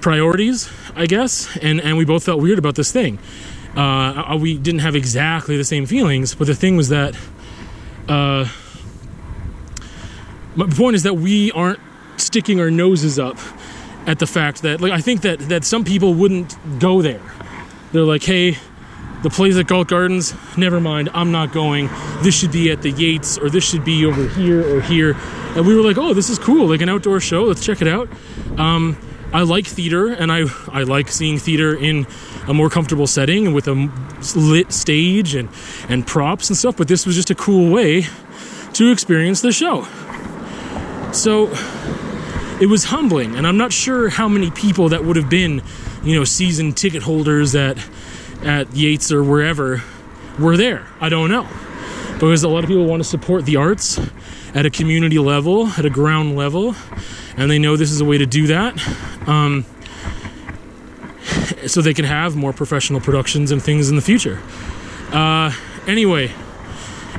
priorities, 0.02 0.70
I 0.96 1.06
guess, 1.06 1.58
and 1.58 1.82
and 1.82 1.98
we 1.98 2.06
both 2.06 2.24
felt 2.24 2.42
weird 2.42 2.58
about 2.60 2.76
this 2.76 2.92
thing. 2.92 3.20
Uh, 3.76 4.38
we 4.40 4.58
didn't 4.58 4.80
have 4.80 4.96
exactly 4.96 5.58
the 5.58 5.64
same 5.64 5.86
feelings, 5.86 6.36
but 6.36 6.48
the 6.48 6.56
thing 6.56 6.78
was 6.78 6.90
that. 6.90 7.16
Uh, 8.08 8.48
my 10.60 10.68
point 10.68 10.96
is 10.96 11.04
that 11.04 11.14
we 11.14 11.52
aren't 11.54 11.80
sticking 12.18 12.60
our 12.60 12.70
noses 12.70 13.18
up 13.18 13.38
at 14.06 14.20
the 14.20 14.28
fact 14.28 14.62
that, 14.64 14.82
like, 14.82 14.92
I 14.92 15.00
think 15.00 15.22
that 15.22 15.40
that 15.50 15.64
some 15.64 15.84
people 15.86 16.14
wouldn't 16.14 16.58
go 16.80 17.02
there. 17.02 17.22
They're 17.92 18.04
like, 18.04 18.24
hey, 18.24 18.58
the 19.24 19.30
plays 19.30 19.58
at 19.58 19.68
Galt 19.68 19.88
Gardens, 19.88 20.34
never 20.58 20.80
mind, 20.80 21.10
I'm 21.14 21.32
not 21.32 21.54
going. 21.54 21.90
This 22.22 22.38
should 22.38 22.52
be 22.52 22.72
at 22.72 22.82
the 22.82 22.92
Yates, 22.92 23.38
or 23.38 23.50
this 23.50 23.68
should 23.68 23.86
be 23.86 24.06
over 24.06 24.28
here 24.28 24.76
or 24.76 24.82
here. 24.82 25.16
And 25.56 25.66
we 25.66 25.76
were 25.76 25.82
like, 25.82 25.98
oh, 25.98 26.14
this 26.14 26.30
is 26.30 26.38
cool, 26.38 26.68
like 26.68 26.82
an 26.82 26.90
outdoor 26.90 27.20
show. 27.20 27.44
Let's 27.44 27.66
check 27.66 27.82
it 27.82 27.88
out. 27.88 28.10
Um, 28.58 28.98
I 29.32 29.44
like 29.44 29.66
theater 29.66 30.08
and 30.08 30.32
I, 30.32 30.46
I 30.72 30.84
like 30.84 31.10
seeing 31.10 31.38
theater 31.38 31.76
in 31.76 32.08
a 32.48 32.54
more 32.54 32.70
comfortable 32.70 33.08
setting 33.08 33.54
with 33.54 33.68
a 33.68 33.90
lit 34.36 34.72
stage 34.72 35.36
and, 35.36 35.50
and 35.88 36.06
props 36.06 36.50
and 36.50 36.58
stuff, 36.58 36.78
but 36.78 36.88
this 36.88 37.06
was 37.06 37.16
just 37.16 37.30
a 37.30 37.36
cool 37.36 37.72
way 37.72 38.08
to 38.74 38.92
experience 38.92 39.42
the 39.42 39.52
show. 39.52 39.88
So 41.12 41.50
it 42.62 42.68
was 42.68 42.86
humbling, 42.86 43.36
and 43.36 43.48
I'm 43.48 43.58
not 43.58 43.74
sure 43.74 44.10
how 44.10 44.28
many 44.28 44.52
people 44.52 44.90
that 44.90 45.04
would 45.04 45.16
have 45.16 45.30
been, 45.30 45.62
you 46.04 46.16
know, 46.16 46.24
season 46.24 46.74
ticket 46.74 47.04
holders 47.04 47.56
at 47.56 47.78
at 48.44 48.74
Yates 48.76 49.12
or 49.12 49.24
wherever 49.24 49.84
were 50.40 50.56
there. 50.56 50.88
I 51.02 51.10
don't 51.10 51.30
know. 51.30 51.48
Because 52.14 52.44
a 52.44 52.50
lot 52.50 52.64
of 52.64 52.70
people 52.70 52.86
want 52.86 53.02
to 53.02 53.08
support 53.08 53.46
the 53.46 53.56
arts 53.56 54.00
at 54.54 54.66
a 54.66 54.70
community 54.70 55.20
level, 55.20 55.68
at 55.68 55.86
a 55.86 55.90
ground 55.90 56.36
level, 56.36 56.76
and 57.38 57.50
they 57.50 57.60
know 57.60 57.78
this 57.78 57.92
is 57.92 58.02
a 58.02 58.06
way 58.06 58.18
to 58.18 58.26
do 58.26 58.48
that. 58.48 58.78
Um, 59.28 59.66
so 61.68 61.82
they 61.82 61.94
can 61.94 62.06
have 62.06 62.36
more 62.36 62.54
professional 62.54 63.00
productions 63.00 63.52
and 63.52 63.62
things 63.62 63.90
in 63.90 63.96
the 63.96 64.02
future. 64.02 64.42
Uh, 65.12 65.54
anyway, 65.88 66.32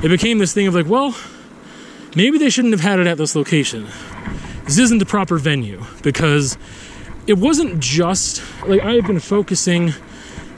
it 0.03 0.09
became 0.09 0.39
this 0.39 0.53
thing 0.53 0.67
of 0.67 0.75
like, 0.75 0.87
well, 0.87 1.15
maybe 2.15 2.37
they 2.37 2.49
shouldn't 2.49 2.73
have 2.73 2.81
had 2.81 2.99
it 2.99 3.07
at 3.07 3.17
this 3.17 3.35
location. 3.35 3.87
This 4.65 4.77
isn't 4.77 4.99
the 4.99 5.05
proper 5.05 5.37
venue 5.37 5.83
because 6.01 6.57
it 7.27 7.37
wasn't 7.37 7.79
just 7.79 8.41
like 8.67 8.81
I 8.81 8.93
have 8.93 9.07
been 9.07 9.19
focusing 9.19 9.93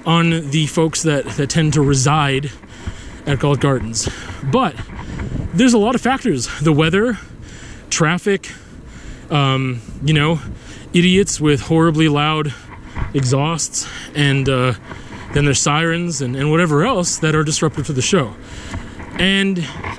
on 0.05 0.49
the 0.49 0.67
folks 0.67 1.03
that, 1.03 1.25
that 1.25 1.49
tend 1.49 1.73
to 1.73 1.81
reside 1.81 2.51
at 3.25 3.39
Galt 3.39 3.59
Gardens, 3.59 4.09
but 4.51 4.75
there's 5.53 5.73
a 5.73 5.77
lot 5.77 5.95
of 5.95 6.01
factors 6.01 6.47
the 6.59 6.73
weather, 6.73 7.17
traffic, 7.89 8.51
um, 9.29 9.81
you 10.03 10.13
know, 10.13 10.39
idiots 10.93 11.39
with 11.39 11.61
horribly 11.61 12.09
loud 12.09 12.53
exhausts, 13.13 13.87
and 14.15 14.49
uh, 14.49 14.73
then 15.33 15.45
there's 15.45 15.61
sirens 15.61 16.21
and, 16.21 16.35
and 16.35 16.51
whatever 16.51 16.83
else 16.83 17.17
that 17.19 17.35
are 17.35 17.43
disruptive 17.43 17.85
to 17.87 17.93
the 17.93 18.01
show. 18.01 18.35
And 19.19 19.57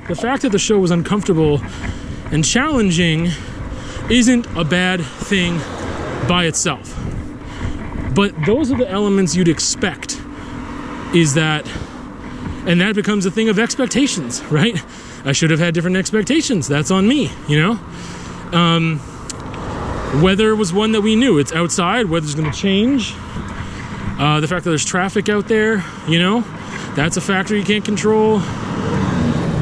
the 0.08 0.14
fact 0.14 0.42
that 0.42 0.52
the 0.52 0.58
show 0.58 0.78
was 0.78 0.90
uncomfortable 0.90 1.60
and 2.30 2.44
challenging 2.44 3.30
isn't 4.10 4.46
a 4.56 4.64
bad 4.64 5.00
thing 5.02 5.58
by 6.28 6.44
itself. 6.46 6.94
But 8.14 8.34
those 8.44 8.70
are 8.70 8.76
the 8.76 8.88
elements 8.88 9.34
you'd 9.34 9.48
expect 9.48 10.20
is 11.14 11.34
that, 11.34 11.66
and 12.66 12.80
that 12.80 12.94
becomes 12.94 13.26
a 13.26 13.30
thing 13.30 13.48
of 13.48 13.58
expectations, 13.58 14.42
right? 14.50 14.82
I 15.24 15.32
should 15.32 15.50
have 15.50 15.60
had 15.60 15.74
different 15.74 15.96
expectations. 15.96 16.68
That's 16.68 16.90
on 16.90 17.08
me, 17.08 17.30
you 17.48 17.60
know? 17.60 17.80
Um, 18.52 19.00
weather 20.22 20.54
was 20.54 20.72
one 20.72 20.92
that 20.92 21.00
we 21.00 21.16
knew. 21.16 21.38
It's 21.38 21.52
outside, 21.52 22.06
weather's 22.06 22.34
gonna 22.34 22.52
change. 22.52 23.14
Uh, 24.18 24.40
the 24.40 24.46
fact 24.46 24.64
that 24.64 24.70
there's 24.70 24.84
traffic 24.84 25.28
out 25.28 25.48
there, 25.48 25.82
you 26.06 26.18
know, 26.18 26.42
that's 26.94 27.16
a 27.16 27.20
factor 27.20 27.56
you 27.56 27.64
can't 27.64 27.84
control. 27.84 28.40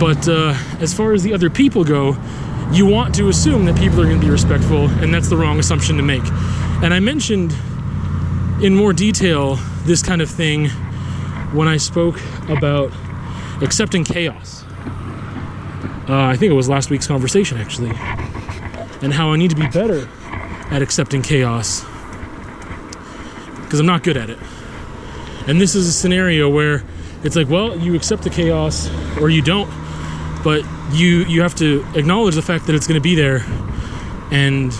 But 0.02 0.26
uh, 0.26 0.56
as 0.80 0.92
far 0.92 1.12
as 1.12 1.22
the 1.22 1.32
other 1.32 1.48
people 1.48 1.84
go, 1.84 2.16
you 2.72 2.86
want 2.86 3.14
to 3.14 3.28
assume 3.28 3.66
that 3.66 3.78
people 3.78 4.00
are 4.00 4.04
going 4.04 4.18
to 4.18 4.26
be 4.26 4.32
respectful, 4.32 4.88
and 4.88 5.14
that's 5.14 5.28
the 5.28 5.36
wrong 5.36 5.60
assumption 5.60 5.96
to 5.96 6.02
make. 6.02 6.24
And 6.82 6.92
I 6.92 6.98
mentioned 6.98 7.54
in 8.60 8.74
more 8.74 8.92
detail 8.92 9.60
this 9.84 10.02
kind 10.02 10.20
of 10.20 10.28
thing 10.28 10.70
when 11.54 11.68
I 11.68 11.76
spoke 11.76 12.18
about 12.48 12.90
accepting 13.62 14.02
chaos. 14.02 14.64
Uh, 16.08 16.24
I 16.24 16.36
think 16.36 16.50
it 16.50 16.56
was 16.56 16.68
last 16.68 16.90
week's 16.90 17.06
conversation, 17.06 17.58
actually, 17.58 17.90
and 19.02 19.12
how 19.12 19.30
I 19.30 19.36
need 19.36 19.50
to 19.50 19.56
be 19.56 19.68
better 19.68 20.08
at 20.72 20.82
accepting 20.82 21.22
chaos 21.22 21.84
because 23.62 23.78
I'm 23.78 23.86
not 23.86 24.02
good 24.02 24.16
at 24.16 24.30
it. 24.30 24.38
And 25.46 25.60
this 25.60 25.76
is 25.76 25.86
a 25.86 25.92
scenario 25.92 26.48
where 26.48 26.82
it's 27.22 27.36
like, 27.36 27.48
well, 27.48 27.78
you 27.78 27.94
accept 27.94 28.24
the 28.24 28.30
chaos 28.30 28.90
or 29.20 29.30
you 29.30 29.42
don't, 29.42 29.70
but 30.42 30.64
you 30.90 31.24
you 31.24 31.42
have 31.42 31.54
to 31.56 31.84
acknowledge 31.94 32.34
the 32.34 32.42
fact 32.42 32.66
that 32.66 32.74
it's 32.74 32.86
going 32.86 33.00
to 33.00 33.02
be 33.02 33.14
there 33.14 33.44
and 34.30 34.72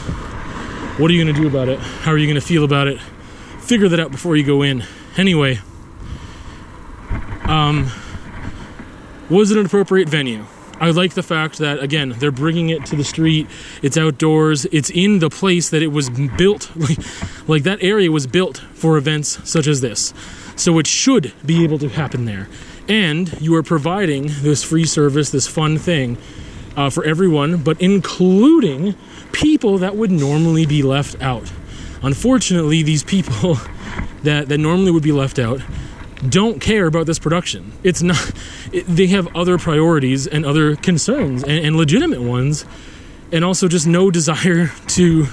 what 0.98 1.10
are 1.10 1.14
you 1.14 1.22
going 1.22 1.34
to 1.34 1.40
do 1.40 1.46
about 1.46 1.68
it? 1.68 1.78
How 1.78 2.10
are 2.10 2.18
you 2.18 2.26
going 2.26 2.40
to 2.40 2.46
feel 2.46 2.64
about 2.64 2.86
it? 2.86 3.00
Figure 3.60 3.88
that 3.88 4.00
out 4.00 4.10
before 4.10 4.36
you 4.36 4.44
go 4.44 4.62
in. 4.62 4.84
Anyway, 5.16 5.60
um 7.44 7.90
was 9.30 9.50
it 9.50 9.58
an 9.58 9.66
appropriate 9.66 10.08
venue? 10.08 10.44
I 10.80 10.90
like 10.90 11.14
the 11.14 11.22
fact 11.22 11.58
that 11.58 11.80
again 11.80 12.16
they're 12.18 12.32
bringing 12.32 12.70
it 12.70 12.84
to 12.86 12.96
the 12.96 13.04
street. 13.04 13.46
It's 13.82 13.96
outdoors. 13.96 14.64
It's 14.72 14.90
in 14.90 15.20
the 15.20 15.30
place 15.30 15.70
that 15.70 15.80
it 15.80 15.88
was 15.88 16.10
built. 16.10 16.74
Like, 16.74 16.98
like 17.48 17.62
that 17.62 17.82
area 17.82 18.10
was 18.10 18.26
built 18.26 18.58
for 18.74 18.96
events 18.96 19.48
such 19.48 19.66
as 19.66 19.80
this, 19.80 20.12
so 20.56 20.78
it 20.78 20.86
should 20.86 21.32
be 21.46 21.62
able 21.62 21.78
to 21.78 21.88
happen 21.88 22.24
there. 22.24 22.48
And 22.88 23.40
you 23.40 23.54
are 23.54 23.62
providing 23.62 24.26
this 24.28 24.62
free 24.62 24.84
service, 24.84 25.30
this 25.30 25.46
fun 25.46 25.78
thing 25.78 26.18
uh, 26.76 26.90
for 26.90 27.04
everyone, 27.04 27.62
but 27.62 27.80
including 27.80 28.94
people 29.32 29.78
that 29.78 29.96
would 29.96 30.10
normally 30.10 30.66
be 30.66 30.82
left 30.82 31.20
out. 31.22 31.50
Unfortunately, 32.02 32.82
these 32.82 33.02
people 33.02 33.54
that 34.22 34.48
that 34.48 34.58
normally 34.58 34.90
would 34.90 35.02
be 35.02 35.12
left 35.12 35.38
out 35.38 35.60
don't 36.28 36.60
care 36.60 36.86
about 36.86 37.06
this 37.06 37.18
production. 37.18 37.72
It's 37.82 38.02
not, 38.02 38.32
it, 38.72 38.84
they 38.86 39.08
have 39.08 39.34
other 39.36 39.58
priorities 39.58 40.26
and 40.26 40.44
other 40.46 40.76
concerns 40.76 41.42
and, 41.42 41.64
and, 41.66 41.76
legitimate 41.76 42.22
ones, 42.22 42.64
and 43.32 43.44
also 43.44 43.68
just 43.68 43.86
no 43.86 44.10
desire 44.20 44.68
to 44.88 45.26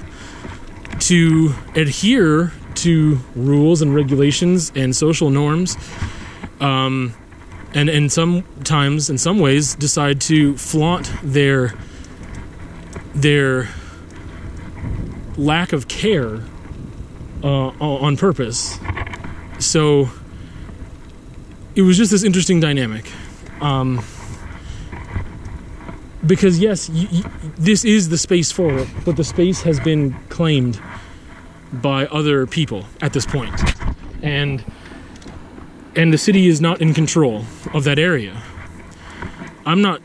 to 0.99 1.53
adhere 1.75 2.51
to 2.75 3.19
rules 3.35 3.81
and 3.81 3.95
regulations 3.95 4.71
and 4.75 4.95
social 4.95 5.29
norms. 5.29 5.77
Um, 6.59 7.13
and 7.73 7.89
and 7.89 8.11
sometimes, 8.11 9.09
in 9.09 9.17
some 9.17 9.39
ways, 9.39 9.75
decide 9.75 10.21
to 10.21 10.57
flaunt 10.57 11.11
their 11.23 11.73
their 13.13 13.69
lack 15.37 15.73
of 15.73 15.87
care 15.87 16.41
uh, 17.43 17.67
on 17.79 18.17
purpose. 18.17 18.79
So 19.59 20.09
it 21.75 21.81
was 21.83 21.97
just 21.97 22.11
this 22.11 22.23
interesting 22.23 22.59
dynamic. 22.59 23.11
Um, 23.61 24.03
because 26.25 26.59
yes, 26.59 26.89
this 27.57 27.85
is 27.85 28.09
the 28.09 28.17
space 28.17 28.51
for 28.51 28.79
it, 28.79 28.87
but 29.05 29.15
the 29.15 29.23
space 29.23 29.61
has 29.61 29.79
been 29.79 30.13
claimed 30.29 30.81
by 31.71 32.07
other 32.07 32.45
people 32.45 32.85
at 33.01 33.13
this 33.13 33.25
point, 33.25 33.53
and 34.21 34.63
and 35.99 36.13
the 36.13 36.17
city 36.17 36.47
is 36.47 36.61
not 36.61 36.79
in 36.79 36.93
control 36.93 37.43
of 37.73 37.83
that 37.83 37.99
area. 37.99 38.41
I'm 39.65 39.81
not 39.81 40.01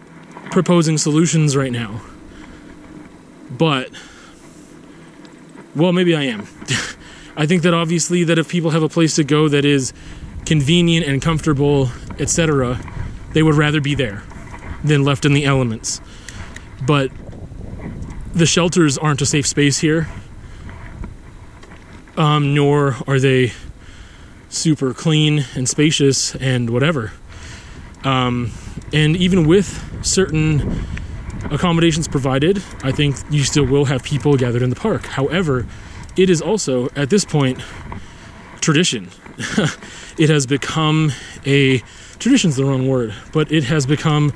proposing 0.50 0.98
solutions 0.98 1.56
right 1.56 1.70
now, 1.70 2.00
but 3.48 3.90
well, 5.76 5.92
maybe 5.92 6.16
I 6.16 6.22
am. 6.22 6.48
I 7.36 7.46
think 7.46 7.62
that 7.62 7.74
obviously 7.74 8.24
that 8.24 8.40
if 8.40 8.48
people 8.48 8.70
have 8.70 8.82
a 8.82 8.88
place 8.88 9.14
to 9.14 9.24
go 9.24 9.46
that 9.46 9.64
is 9.64 9.92
convenient 10.44 11.06
and 11.06 11.22
comfortable, 11.22 11.90
etc., 12.18 12.80
they 13.32 13.44
would 13.44 13.54
rather 13.54 13.80
be 13.80 13.94
there 13.94 14.24
than 14.82 15.04
left 15.04 15.24
in 15.24 15.32
the 15.32 15.44
elements. 15.44 16.00
But 16.84 17.12
the 18.32 18.46
shelters 18.46 18.98
aren't 18.98 19.22
a 19.22 19.26
safe 19.26 19.46
space 19.46 19.78
here, 19.78 20.08
um, 22.16 22.52
nor 22.52 22.96
are 23.06 23.20
they 23.20 23.52
super 24.54 24.94
clean 24.94 25.44
and 25.54 25.68
spacious 25.68 26.34
and 26.36 26.70
whatever. 26.70 27.12
Um, 28.04 28.52
and 28.92 29.16
even 29.16 29.46
with 29.46 30.04
certain 30.04 30.84
accommodations 31.50 32.08
provided, 32.08 32.62
I 32.82 32.92
think 32.92 33.16
you 33.30 33.44
still 33.44 33.66
will 33.66 33.86
have 33.86 34.02
people 34.02 34.36
gathered 34.36 34.62
in 34.62 34.70
the 34.70 34.76
park. 34.76 35.06
However, 35.06 35.66
it 36.16 36.30
is 36.30 36.40
also, 36.40 36.88
at 36.94 37.10
this 37.10 37.24
point, 37.24 37.60
tradition. 38.60 39.10
it 40.18 40.30
has 40.30 40.46
become 40.46 41.12
a 41.44 41.78
tradition's 42.18 42.56
the 42.56 42.64
wrong 42.64 42.88
word, 42.88 43.12
but 43.32 43.50
it 43.50 43.64
has 43.64 43.86
become 43.86 44.32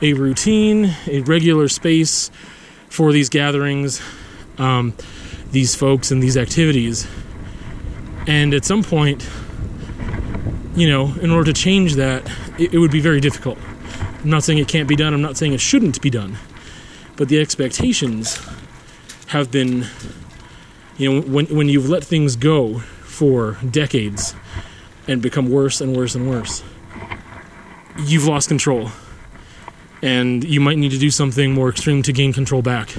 a 0.00 0.12
routine, 0.12 0.94
a 1.06 1.20
regular 1.20 1.68
space 1.68 2.30
for 2.88 3.12
these 3.12 3.28
gatherings, 3.28 4.02
um, 4.58 4.92
these 5.50 5.74
folks, 5.74 6.10
and 6.10 6.22
these 6.22 6.36
activities. 6.36 7.06
And 8.26 8.52
at 8.52 8.64
some 8.64 8.82
point, 8.82 9.28
you 10.74 10.88
know, 10.88 11.14
in 11.20 11.30
order 11.30 11.52
to 11.52 11.60
change 11.60 11.94
that, 11.94 12.30
it, 12.58 12.74
it 12.74 12.78
would 12.78 12.90
be 12.90 13.00
very 13.00 13.20
difficult. 13.20 13.58
I'm 14.22 14.30
not 14.30 14.44
saying 14.44 14.58
it 14.58 14.68
can't 14.68 14.88
be 14.88 14.96
done, 14.96 15.14
I'm 15.14 15.22
not 15.22 15.36
saying 15.36 15.52
it 15.52 15.60
shouldn't 15.60 16.00
be 16.00 16.10
done, 16.10 16.38
but 17.16 17.28
the 17.28 17.40
expectations 17.40 18.40
have 19.28 19.50
been, 19.50 19.86
you 20.96 21.10
know, 21.12 21.20
when, 21.22 21.46
when 21.46 21.68
you've 21.68 21.88
let 21.88 22.04
things 22.04 22.36
go 22.36 22.78
for 22.78 23.58
decades 23.70 24.34
and 25.08 25.20
become 25.20 25.50
worse 25.50 25.80
and 25.80 25.96
worse 25.96 26.14
and 26.14 26.28
worse, 26.28 26.62
you've 27.98 28.26
lost 28.26 28.48
control. 28.48 28.90
And 30.02 30.42
you 30.42 30.60
might 30.60 30.78
need 30.78 30.90
to 30.90 30.98
do 30.98 31.10
something 31.10 31.52
more 31.52 31.68
extreme 31.68 32.02
to 32.02 32.12
gain 32.12 32.32
control 32.32 32.62
back. 32.62 32.94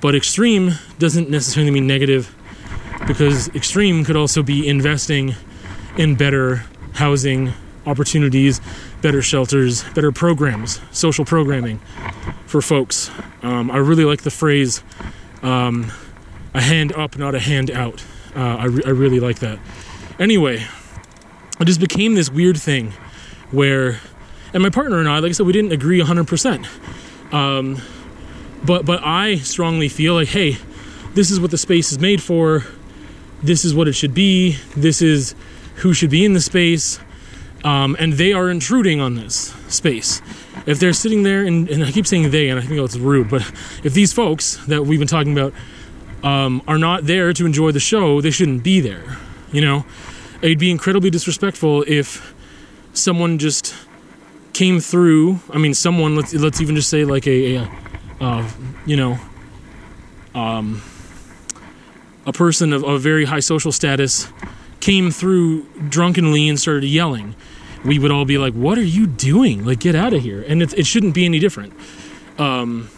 But 0.00 0.14
extreme 0.14 0.72
doesn't 0.98 1.30
necessarily 1.30 1.70
mean 1.70 1.86
negative, 1.86 2.34
because 3.06 3.48
extreme 3.54 4.04
could 4.04 4.16
also 4.16 4.42
be 4.42 4.66
investing 4.66 5.34
in 5.96 6.16
better 6.16 6.64
housing 6.94 7.52
opportunities, 7.86 8.60
better 9.00 9.22
shelters, 9.22 9.84
better 9.94 10.12
programs, 10.12 10.80
social 10.90 11.24
programming 11.24 11.78
for 12.46 12.62
folks. 12.62 13.10
Um, 13.42 13.70
I 13.70 13.78
really 13.78 14.04
like 14.04 14.22
the 14.22 14.30
phrase 14.30 14.82
um, 15.42 15.90
a 16.54 16.60
hand 16.60 16.92
up, 16.92 17.16
not 17.16 17.34
a 17.34 17.40
hand 17.40 17.70
out. 17.70 18.04
Uh, 18.36 18.40
I, 18.40 18.64
re- 18.66 18.82
I 18.86 18.90
really 18.90 19.20
like 19.20 19.40
that. 19.40 19.58
Anyway, 20.18 20.64
it 21.60 21.64
just 21.64 21.80
became 21.80 22.14
this 22.14 22.30
weird 22.30 22.56
thing 22.56 22.92
where, 23.50 24.00
and 24.54 24.62
my 24.62 24.70
partner 24.70 24.98
and 24.98 25.08
I, 25.08 25.18
like 25.18 25.30
I 25.30 25.32
said, 25.32 25.46
we 25.46 25.52
didn't 25.52 25.72
agree 25.72 26.00
100%. 26.00 27.32
Um, 27.32 27.80
but 28.64 28.84
but 28.86 29.02
I 29.02 29.36
strongly 29.36 29.88
feel 29.88 30.14
like, 30.14 30.28
hey, 30.28 30.56
this 31.14 31.30
is 31.30 31.40
what 31.40 31.50
the 31.50 31.58
space 31.58 31.92
is 31.92 31.98
made 31.98 32.22
for. 32.22 32.64
This 33.42 33.64
is 33.64 33.74
what 33.74 33.88
it 33.88 33.94
should 33.94 34.14
be. 34.14 34.52
This 34.76 35.02
is 35.02 35.34
who 35.76 35.94
should 35.94 36.10
be 36.10 36.24
in 36.24 36.32
the 36.32 36.40
space. 36.40 37.00
Um, 37.64 37.96
and 38.00 38.14
they 38.14 38.32
are 38.32 38.50
intruding 38.50 39.00
on 39.00 39.14
this 39.14 39.54
space. 39.68 40.20
If 40.66 40.80
they're 40.80 40.92
sitting 40.92 41.22
there, 41.22 41.44
and, 41.44 41.68
and 41.68 41.84
I 41.84 41.92
keep 41.92 42.06
saying 42.06 42.30
they, 42.30 42.48
and 42.48 42.58
I 42.58 42.62
think 42.62 42.80
it's 42.80 42.96
rude, 42.96 43.30
but 43.30 43.42
if 43.84 43.94
these 43.94 44.12
folks 44.12 44.56
that 44.66 44.84
we've 44.84 44.98
been 44.98 45.08
talking 45.08 45.32
about 45.32 45.54
um, 46.24 46.62
are 46.66 46.78
not 46.78 47.06
there 47.06 47.32
to 47.32 47.46
enjoy 47.46 47.72
the 47.72 47.80
show, 47.80 48.20
they 48.20 48.30
shouldn't 48.30 48.62
be 48.62 48.80
there. 48.80 49.16
You 49.52 49.60
know, 49.60 49.84
it'd 50.40 50.58
be 50.58 50.70
incredibly 50.70 51.10
disrespectful 51.10 51.84
if 51.86 52.34
someone 52.92 53.38
just 53.38 53.74
came 54.52 54.80
through. 54.80 55.40
I 55.50 55.58
mean, 55.58 55.74
someone 55.74 56.16
let's 56.16 56.34
let's 56.34 56.60
even 56.60 56.76
just 56.76 56.90
say 56.90 57.04
like 57.04 57.26
a, 57.26 57.56
a 57.56 57.70
uh, 58.20 58.48
you 58.86 58.96
know, 58.96 59.18
um, 60.34 60.82
a 62.26 62.32
person 62.32 62.72
of, 62.72 62.84
of 62.84 63.00
very 63.00 63.24
high 63.24 63.40
social 63.40 63.72
status 63.72 64.28
came 64.82 65.10
through 65.10 65.62
drunkenly 65.88 66.48
and 66.48 66.60
started 66.60 66.86
yelling. 66.86 67.34
We 67.84 67.98
would 67.98 68.10
all 68.10 68.26
be 68.26 68.36
like, 68.36 68.52
"What 68.52 68.76
are 68.76 68.84
you 68.84 69.06
doing? 69.06 69.64
Like, 69.64 69.80
get 69.80 69.94
out 69.94 70.12
of 70.12 70.22
here!" 70.22 70.44
And 70.46 70.60
it, 70.60 70.74
it 70.74 70.86
shouldn't 70.86 71.14
be 71.14 71.24
any 71.24 71.38
different. 71.38 71.72
Um, 72.38 72.90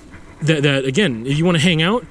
that 0.42 0.62
that 0.64 0.84
again, 0.84 1.26
if 1.26 1.38
you 1.38 1.44
want 1.44 1.56
to 1.56 1.62
hang 1.62 1.80
out 1.80 2.04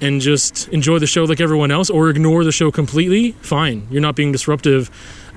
and 0.00 0.20
just 0.20 0.68
enjoy 0.68 0.98
the 0.98 1.06
show 1.06 1.24
like 1.24 1.40
everyone 1.40 1.70
else, 1.70 1.90
or 1.90 2.08
ignore 2.08 2.44
the 2.44 2.52
show 2.52 2.70
completely, 2.70 3.32
fine. 3.40 3.88
You're 3.90 4.02
not 4.02 4.14
being 4.14 4.32
disruptive. 4.32 4.90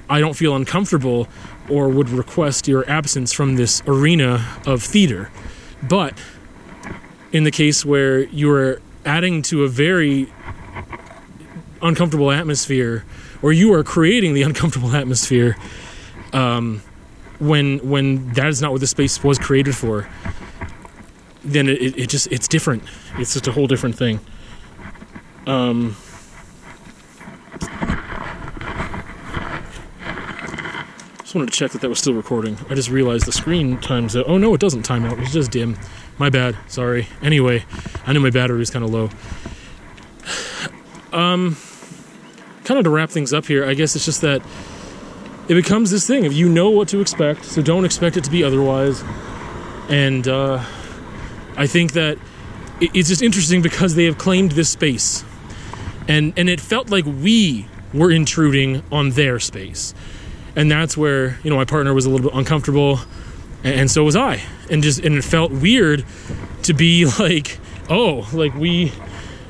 I 0.09 0.19
don't 0.19 0.35
feel 0.35 0.55
uncomfortable 0.55 1.27
or 1.69 1.89
would 1.89 2.09
request 2.09 2.67
your 2.67 2.89
absence 2.89 3.33
from 3.33 3.55
this 3.55 3.83
arena 3.87 4.45
of 4.65 4.81
theater. 4.81 5.29
But 5.83 6.13
in 7.31 7.43
the 7.43 7.51
case 7.51 7.85
where 7.85 8.23
you're 8.23 8.79
adding 9.05 9.41
to 9.43 9.63
a 9.63 9.67
very 9.67 10.31
uncomfortable 11.81 12.31
atmosphere, 12.31 13.03
or 13.41 13.53
you 13.53 13.73
are 13.73 13.83
creating 13.83 14.33
the 14.33 14.43
uncomfortable 14.43 14.95
atmosphere, 14.95 15.57
um, 16.33 16.81
when 17.39 17.79
when 17.87 18.31
that 18.33 18.47
is 18.47 18.61
not 18.61 18.71
what 18.71 18.81
the 18.81 18.87
space 18.87 19.23
was 19.23 19.37
created 19.37 19.75
for, 19.75 20.07
then 21.43 21.69
it, 21.69 21.97
it 21.97 22.09
just 22.09 22.27
it's 22.31 22.47
different. 22.47 22.83
It's 23.17 23.33
just 23.33 23.47
a 23.47 23.51
whole 23.51 23.67
different 23.67 23.95
thing. 23.95 24.19
Um, 25.45 25.95
just 31.19 31.35
wanted 31.35 31.51
to 31.51 31.57
check 31.57 31.71
that 31.71 31.81
that 31.81 31.89
was 31.89 31.99
still 31.99 32.13
recording. 32.13 32.57
I 32.69 32.75
just 32.75 32.89
realized 32.89 33.25
the 33.25 33.31
screen 33.31 33.79
times 33.79 34.15
out. 34.15 34.25
Oh 34.27 34.37
no, 34.37 34.53
it 34.53 34.61
doesn't 34.61 34.83
time 34.83 35.05
out. 35.05 35.19
It's 35.19 35.31
just 35.31 35.51
dim. 35.51 35.77
My 36.17 36.29
bad. 36.29 36.57
Sorry. 36.67 37.07
Anyway, 37.21 37.63
I 38.05 38.13
knew 38.13 38.19
my 38.19 38.31
battery 38.31 38.57
was 38.57 38.69
kind 38.69 38.83
of 38.83 38.91
low. 38.91 39.09
Um, 41.13 41.55
kind 42.67 42.77
of 42.77 42.83
to 42.83 42.89
wrap 42.89 43.09
things 43.09 43.31
up 43.31 43.45
here, 43.45 43.63
I 43.63 43.73
guess 43.73 43.95
it's 43.95 44.03
just 44.03 44.19
that 44.21 44.41
it 45.47 45.53
becomes 45.53 45.89
this 45.89 46.05
thing 46.05 46.25
of 46.25 46.33
you 46.33 46.49
know 46.49 46.69
what 46.69 46.89
to 46.89 46.99
expect, 46.99 47.45
so 47.45 47.61
don't 47.61 47.85
expect 47.85 48.17
it 48.17 48.25
to 48.25 48.29
be 48.29 48.43
otherwise. 48.43 49.05
And 49.87 50.27
uh, 50.27 50.61
I 51.55 51.65
think 51.65 51.93
that 51.93 52.17
it's 52.81 53.07
just 53.07 53.21
interesting 53.21 53.61
because 53.61 53.95
they 53.95 54.03
have 54.03 54.17
claimed 54.17 54.51
this 54.51 54.69
space, 54.69 55.23
and 56.09 56.33
and 56.35 56.49
it 56.49 56.59
felt 56.59 56.89
like 56.89 57.05
we 57.05 57.67
were 57.93 58.11
intruding 58.11 58.83
on 58.91 59.11
their 59.11 59.39
space, 59.39 59.93
and 60.57 60.69
that's 60.69 60.97
where 60.97 61.39
you 61.43 61.49
know 61.49 61.55
my 61.55 61.65
partner 61.65 61.93
was 61.93 62.05
a 62.05 62.09
little 62.09 62.29
bit 62.29 62.37
uncomfortable, 62.37 62.99
and 63.63 63.89
so 63.89 64.03
was 64.03 64.17
I, 64.17 64.41
and 64.69 64.83
just 64.83 64.99
and 64.99 65.15
it 65.15 65.23
felt 65.23 65.53
weird 65.53 66.03
to 66.63 66.73
be 66.73 67.05
like, 67.19 67.59
oh, 67.89 68.27
like 68.33 68.53
we 68.55 68.91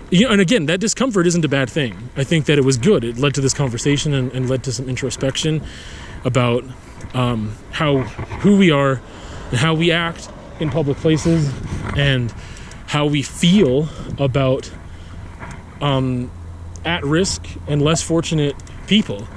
you 0.09 0.25
know, 0.25 0.31
and 0.31 0.41
again, 0.41 0.67
that 0.67 0.79
discomfort 0.79 1.27
isn't 1.27 1.43
a 1.43 1.49
bad 1.49 1.69
thing. 1.69 2.09
I 2.15 2.23
think 2.23 2.45
that 2.45 2.57
it 2.57 2.63
was 2.63 2.77
good. 2.77 3.03
It 3.03 3.17
led 3.17 3.33
to 3.35 3.41
this 3.41 3.53
conversation 3.53 4.13
and, 4.13 4.31
and 4.31 4.49
led 4.49 4.63
to 4.63 4.71
some 4.71 4.87
introspection 4.87 5.61
about 6.23 6.63
um, 7.13 7.55
how 7.71 7.99
who 7.99 8.57
we 8.57 8.71
are 8.71 9.01
and 9.49 9.59
how 9.59 9.73
we 9.73 9.91
act 9.91 10.29
in 10.59 10.69
public 10.69 10.97
places 10.97 11.51
and 11.95 12.31
how 12.87 13.05
we 13.05 13.21
feel 13.21 13.89
about 14.17 14.71
um, 15.81 16.31
at 16.85 17.03
risk 17.03 17.45
and 17.67 17.81
less 17.81 18.01
fortunate 18.01 18.55
people 18.87 19.27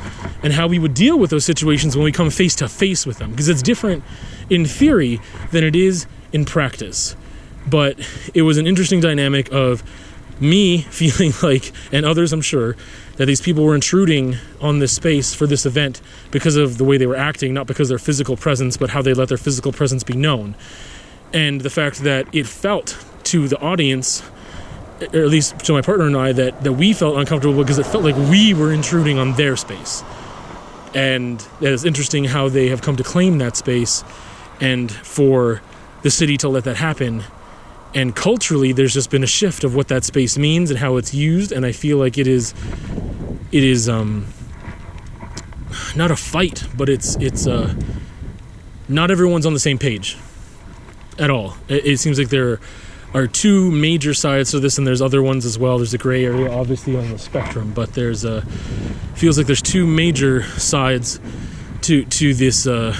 and 0.42 0.52
how 0.52 0.68
we 0.68 0.78
would 0.78 0.94
deal 0.94 1.18
with 1.18 1.30
those 1.30 1.44
situations 1.44 1.96
when 1.96 2.04
we 2.04 2.12
come 2.12 2.30
face 2.30 2.54
to 2.54 2.68
face 2.68 3.04
with 3.04 3.18
them 3.18 3.32
because 3.32 3.48
it's 3.48 3.62
different 3.62 4.04
in 4.48 4.64
theory 4.64 5.20
than 5.50 5.64
it 5.64 5.74
is 5.74 6.06
in 6.32 6.44
practice 6.44 7.16
but 7.66 7.98
it 8.32 8.42
was 8.42 8.56
an 8.56 8.66
interesting 8.66 9.00
dynamic 9.00 9.50
of 9.52 9.82
me 10.40 10.78
feeling 10.90 11.32
like, 11.42 11.72
and 11.92 12.04
others 12.04 12.32
I'm 12.32 12.40
sure, 12.40 12.76
that 13.16 13.26
these 13.26 13.40
people 13.40 13.64
were 13.64 13.74
intruding 13.74 14.36
on 14.60 14.78
this 14.78 14.92
space 14.92 15.34
for 15.34 15.46
this 15.46 15.66
event 15.66 16.00
because 16.30 16.56
of 16.56 16.78
the 16.78 16.84
way 16.84 16.96
they 16.96 17.06
were 17.06 17.16
acting, 17.16 17.52
not 17.52 17.66
because 17.66 17.88
their 17.88 17.98
physical 17.98 18.36
presence, 18.36 18.76
but 18.76 18.90
how 18.90 19.02
they 19.02 19.12
let 19.12 19.28
their 19.28 19.38
physical 19.38 19.72
presence 19.72 20.02
be 20.02 20.14
known. 20.14 20.54
And 21.32 21.60
the 21.60 21.70
fact 21.70 21.98
that 21.98 22.34
it 22.34 22.46
felt 22.46 23.04
to 23.24 23.46
the 23.46 23.58
audience, 23.60 24.22
or 25.00 25.20
at 25.20 25.28
least 25.28 25.58
to 25.60 25.72
my 25.72 25.82
partner 25.82 26.06
and 26.06 26.16
I, 26.16 26.32
that, 26.32 26.64
that 26.64 26.72
we 26.72 26.92
felt 26.92 27.16
uncomfortable 27.18 27.62
because 27.62 27.78
it 27.78 27.86
felt 27.86 28.04
like 28.04 28.16
we 28.16 28.54
were 28.54 28.72
intruding 28.72 29.18
on 29.18 29.34
their 29.34 29.56
space. 29.56 30.02
And 30.94 31.46
it's 31.60 31.84
interesting 31.84 32.24
how 32.24 32.48
they 32.48 32.68
have 32.68 32.82
come 32.82 32.96
to 32.96 33.04
claim 33.04 33.38
that 33.38 33.56
space 33.56 34.02
and 34.60 34.90
for 34.90 35.62
the 36.02 36.10
city 36.10 36.36
to 36.38 36.48
let 36.48 36.64
that 36.64 36.76
happen 36.76 37.24
and 37.94 38.14
culturally 38.14 38.72
there's 38.72 38.94
just 38.94 39.10
been 39.10 39.24
a 39.24 39.26
shift 39.28 39.64
of 39.64 39.74
what 39.74 39.88
that 39.88 40.04
space 40.04 40.38
means 40.38 40.70
and 40.70 40.78
how 40.78 40.96
it's 40.96 41.12
used 41.12 41.52
and 41.52 41.66
i 41.66 41.72
feel 41.72 41.98
like 41.98 42.18
it 42.18 42.26
is 42.26 42.54
it 43.52 43.64
is 43.64 43.88
um 43.88 44.26
not 45.96 46.10
a 46.10 46.16
fight 46.16 46.66
but 46.76 46.88
it's 46.88 47.16
it's 47.16 47.46
uh 47.46 47.74
not 48.88 49.10
everyone's 49.10 49.46
on 49.46 49.54
the 49.54 49.60
same 49.60 49.78
page 49.78 50.16
at 51.18 51.30
all. 51.30 51.54
It, 51.68 51.86
it 51.86 51.96
seems 51.98 52.18
like 52.18 52.28
there 52.28 52.58
are 53.14 53.26
two 53.26 53.70
major 53.70 54.14
sides 54.14 54.50
to 54.52 54.60
this 54.60 54.78
and 54.78 54.86
there's 54.86 55.02
other 55.02 55.22
ones 55.22 55.44
as 55.44 55.58
well. 55.58 55.78
There's 55.78 55.94
a 55.94 55.98
gray 55.98 56.24
area 56.24 56.50
obviously 56.50 56.96
on 56.96 57.10
the 57.10 57.18
spectrum 57.18 57.72
but 57.72 57.94
there's 57.94 58.24
a 58.24 58.42
feels 59.14 59.38
like 59.38 59.46
there's 59.46 59.62
two 59.62 59.86
major 59.86 60.42
sides 60.58 61.20
to 61.82 62.04
to 62.04 62.34
this 62.34 62.66
uh 62.66 62.96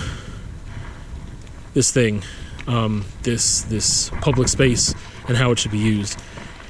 this 1.74 1.90
thing 1.92 2.22
um, 2.66 3.05
this 3.23 3.62
this 3.62 4.11
public 4.20 4.49
space 4.49 4.94
and 5.29 5.37
how 5.37 5.51
it 5.51 5.59
should 5.59 5.73
be 5.73 5.79
used. 5.79 6.18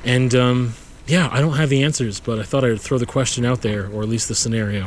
And 0.05 0.35
um, 0.35 0.75
yeah, 1.07 1.29
I 1.33 1.41
don't 1.41 1.55
have 1.55 1.69
the 1.69 1.83
answers, 1.83 2.21
but 2.21 2.39
I 2.39 2.43
thought 2.43 2.65
I'd 2.65 2.81
throw 2.81 2.99
the 2.99 3.07
question 3.07 3.45
out 3.45 3.63
there, 3.63 3.91
or 3.91 4.03
at 4.03 4.09
least 4.09 4.29
the 4.29 4.35
scenario. 4.35 4.87